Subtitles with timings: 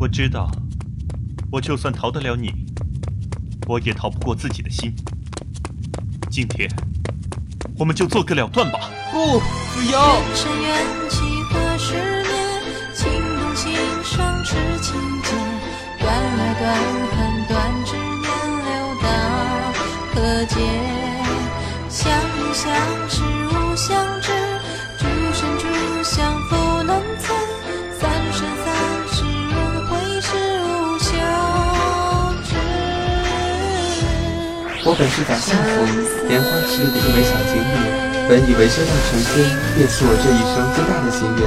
[0.00, 0.48] 我知道，
[1.50, 2.52] 我就算逃得了你，
[3.66, 4.94] 我也逃不过自己的心。
[6.30, 6.70] 今天，
[7.76, 8.78] 我们就做个了断吧。
[9.10, 10.22] 不，子瑶。
[22.50, 22.97] 深
[34.84, 35.84] 我本是宰相府
[36.28, 37.74] 莲花池里的一枚小锦鲤，
[38.28, 39.42] 本以为修道成仙
[39.76, 41.42] 便是我这一生最大的心愿，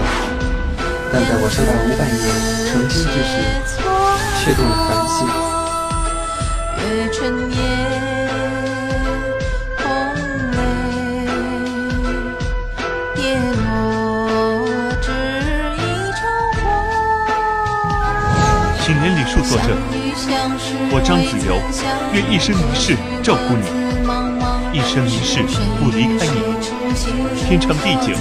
[1.11, 2.21] 但在我修道五百年
[2.67, 3.33] 成仙之时，
[4.43, 5.25] 却动了凡心。
[18.83, 19.77] 请连理数作证，
[20.91, 21.61] 我张子由
[22.13, 23.63] 愿一生一世照顾你，
[24.73, 25.43] 一生一世
[25.79, 26.41] 不离开你，
[27.47, 28.17] 天长地久，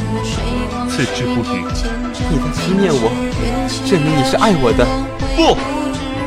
[0.87, 1.65] 此志不渝。
[2.29, 3.09] 你在思念我，
[3.89, 4.85] 证明你是爱我的。
[5.35, 5.57] 不，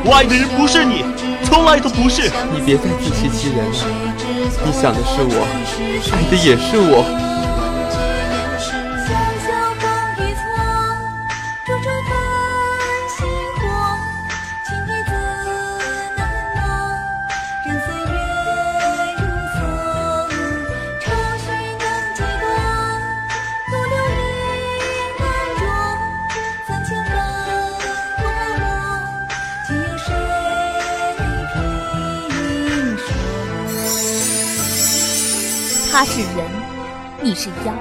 [0.04, 1.04] 我爱的人不是你，
[1.44, 2.22] 从来都不是。
[2.52, 3.72] 你别再自欺欺人了，
[4.66, 5.46] 你想的是我，
[6.10, 7.23] 爱的也是我。
[35.94, 36.44] 他是人，
[37.20, 37.72] 你是妖，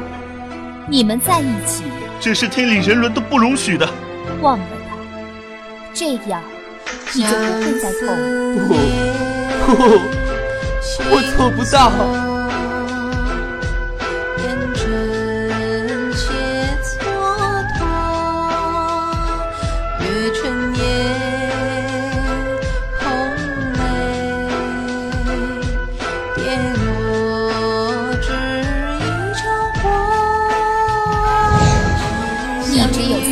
[0.87, 1.83] 你们在一起，
[2.19, 3.89] 这是天理人伦都不容许的。
[4.39, 4.95] 忘了他，
[5.95, 6.39] 这样
[7.11, 8.07] 你就不会再痛。
[8.67, 8.75] 不，
[9.65, 9.99] 不，
[11.09, 11.91] 我做不到。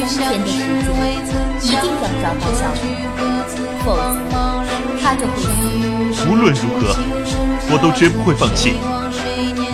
[0.08, 0.90] 天的时间，
[1.62, 2.86] 一定要找到小莲，
[3.84, 4.34] 否则
[5.02, 6.16] 他就会死。
[6.28, 6.82] 无论如何，
[7.70, 8.80] 我都绝不会放弃。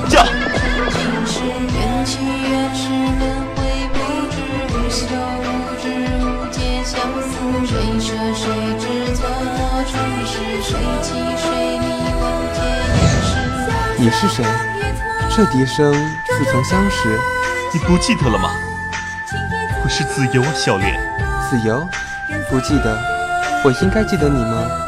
[0.10, 0.24] 叫！
[0.24, 3.22] 缘起缘是轮
[3.56, 3.58] 回
[3.94, 3.96] 不
[4.32, 4.36] 知
[4.90, 5.00] 休，
[5.44, 5.46] 无
[5.82, 5.86] 知
[6.24, 7.30] 无界相思，
[7.66, 8.42] 谁舍谁
[8.80, 8.84] 知
[9.16, 9.20] 错
[9.88, 9.92] 处
[10.26, 10.34] 是
[10.64, 10.70] 谁
[11.02, 11.08] 欺
[11.38, 11.46] 谁
[11.80, 11.84] 迷
[12.20, 12.24] 问
[12.54, 12.56] 天
[12.98, 13.30] 也是。
[13.98, 14.44] 你是谁？
[15.36, 15.94] 这笛声
[16.26, 17.20] 似曾相识。
[17.74, 18.50] 你不记得了吗？
[19.84, 21.00] 我是子由啊，小莲。
[21.50, 21.88] 子由，
[22.50, 22.98] 不记得，
[23.64, 24.84] 我应该记得你吗？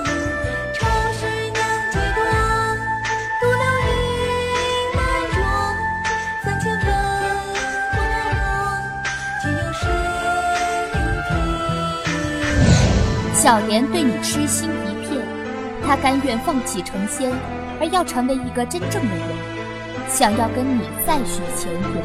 [13.33, 15.21] 小莲对你痴心一片，
[15.87, 17.31] 她甘愿放弃成仙，
[17.79, 19.27] 而要成为一个真正的人，
[20.09, 22.03] 想要跟你再续前缘。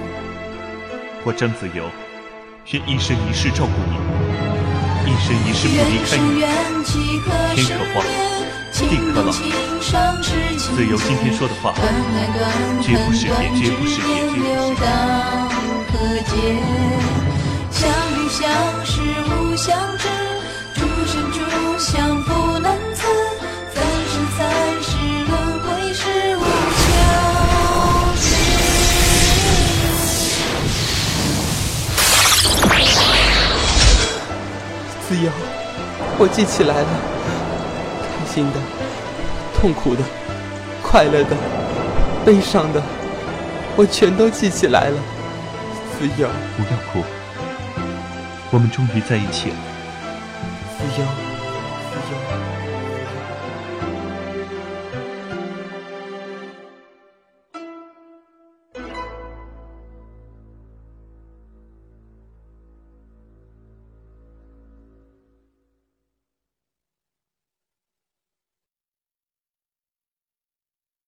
[1.25, 1.91] 我张子由，
[2.73, 3.95] 愿一生一世照顾你，
[5.05, 6.41] 一生一世不离开你。
[7.55, 7.95] 天可花，
[8.73, 8.83] 地
[9.13, 9.31] 可老。
[10.57, 11.75] 子由今天说的话，
[12.81, 14.41] 绝不是骗，绝不是骗，绝不是
[16.25, 16.35] 骗。
[17.71, 17.81] 相
[18.17, 18.43] 遇相
[18.87, 18.93] 识
[19.29, 19.77] 无相
[35.07, 35.31] 子由，
[36.19, 36.89] 我记起来了，
[38.09, 38.59] 开心的、
[39.55, 40.03] 痛苦的、
[40.83, 41.37] 快乐的、
[42.25, 42.83] 悲伤的，
[43.77, 44.97] 我全都记起来了。
[45.99, 47.05] 子由，不要哭，
[48.51, 49.57] 我们终于在一起了。
[50.79, 51.24] 子由。